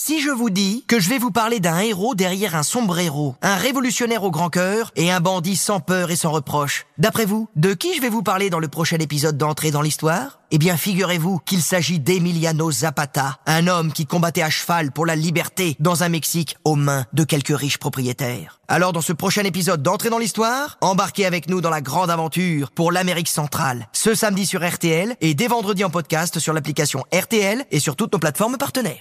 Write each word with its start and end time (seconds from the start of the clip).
Si 0.00 0.20
je 0.20 0.30
vous 0.30 0.48
dis 0.48 0.84
que 0.86 1.00
je 1.00 1.08
vais 1.08 1.18
vous 1.18 1.32
parler 1.32 1.58
d'un 1.58 1.80
héros 1.80 2.14
derrière 2.14 2.54
un 2.54 2.62
sombrero, 2.62 3.34
un 3.42 3.56
révolutionnaire 3.56 4.22
au 4.22 4.30
grand 4.30 4.48
cœur 4.48 4.92
et 4.94 5.10
un 5.10 5.18
bandit 5.18 5.56
sans 5.56 5.80
peur 5.80 6.12
et 6.12 6.16
sans 6.16 6.30
reproche, 6.30 6.86
d'après 6.98 7.24
vous, 7.24 7.48
de 7.56 7.74
qui 7.74 7.96
je 7.96 8.00
vais 8.00 8.08
vous 8.08 8.22
parler 8.22 8.48
dans 8.48 8.60
le 8.60 8.68
prochain 8.68 8.98
épisode 8.98 9.36
d'entrée 9.36 9.72
dans 9.72 9.82
l'histoire? 9.82 10.38
Eh 10.52 10.58
bien, 10.58 10.76
figurez-vous 10.76 11.40
qu'il 11.40 11.60
s'agit 11.60 11.98
d'Emiliano 11.98 12.70
Zapata, 12.70 13.38
un 13.44 13.66
homme 13.66 13.92
qui 13.92 14.06
combattait 14.06 14.42
à 14.42 14.50
cheval 14.50 14.92
pour 14.92 15.04
la 15.04 15.16
liberté 15.16 15.76
dans 15.80 16.04
un 16.04 16.08
Mexique 16.08 16.56
aux 16.64 16.76
mains 16.76 17.04
de 17.12 17.24
quelques 17.24 17.54
riches 17.54 17.78
propriétaires. 17.78 18.60
Alors, 18.68 18.92
dans 18.92 19.00
ce 19.00 19.12
prochain 19.12 19.42
épisode 19.42 19.82
d'entrée 19.82 20.10
dans 20.10 20.18
l'histoire, 20.18 20.78
embarquez 20.80 21.26
avec 21.26 21.50
nous 21.50 21.60
dans 21.60 21.70
la 21.70 21.80
grande 21.80 22.08
aventure 22.08 22.70
pour 22.70 22.92
l'Amérique 22.92 23.28
centrale, 23.28 23.88
ce 23.92 24.14
samedi 24.14 24.46
sur 24.46 24.66
RTL 24.66 25.16
et 25.20 25.34
dès 25.34 25.48
vendredi 25.48 25.82
en 25.84 25.90
podcast 25.90 26.38
sur 26.38 26.52
l'application 26.52 27.02
RTL 27.12 27.66
et 27.70 27.80
sur 27.80 27.96
toutes 27.96 28.12
nos 28.12 28.20
plateformes 28.20 28.58
partenaires. 28.58 28.96